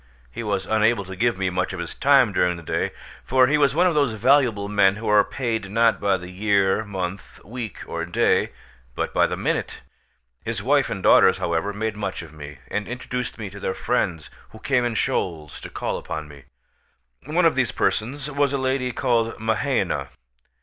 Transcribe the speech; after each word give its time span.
He 0.31 0.41
was 0.41 0.65
unable 0.65 1.05
to 1.05 1.15
give 1.15 1.37
me 1.37 1.51
much 1.51 1.73
of 1.73 1.79
his 1.79 1.93
time 1.93 2.33
during 2.33 2.57
the 2.57 2.63
day; 2.63 2.89
for 3.23 3.45
he 3.45 3.59
was 3.59 3.75
one 3.75 3.85
of 3.85 3.93
those 3.93 4.13
valuable 4.13 4.67
men 4.67 4.95
who 4.95 5.07
are 5.07 5.23
paid, 5.23 5.69
not 5.69 5.99
by 5.99 6.17
the 6.17 6.31
year, 6.31 6.83
month, 6.83 7.39
week, 7.45 7.83
or 7.85 8.03
day, 8.03 8.49
but 8.95 9.13
by 9.13 9.27
the 9.27 9.37
minute. 9.37 9.81
His 10.43 10.63
wife 10.63 10.89
and 10.89 11.03
daughters, 11.03 11.37
however, 11.37 11.71
made 11.71 11.95
much 11.95 12.23
of 12.23 12.33
me, 12.33 12.57
and 12.69 12.87
introduced 12.87 13.37
me 13.37 13.51
to 13.51 13.59
their 13.59 13.75
friends, 13.75 14.31
who 14.49 14.57
came 14.57 14.85
in 14.85 14.95
shoals 14.95 15.61
to 15.61 15.69
call 15.69 15.99
upon 15.99 16.27
me. 16.27 16.45
One 17.27 17.45
of 17.45 17.53
these 17.53 17.71
persons 17.71 18.31
was 18.31 18.53
a 18.53 18.57
lady 18.57 18.91
called 18.93 19.39
Mahaina. 19.39 20.07